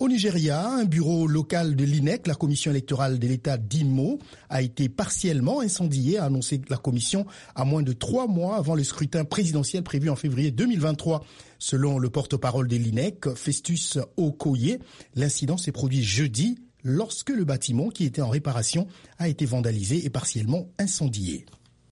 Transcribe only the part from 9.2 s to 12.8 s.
présidentiel prévu en février 2023. Selon le porte-parole de